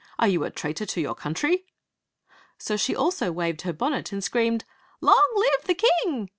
[0.17, 1.67] Are you a traitor to your country?"
[2.57, 4.65] So she also waved her bonnet and screamed:
[4.99, 6.29] "Long live the king!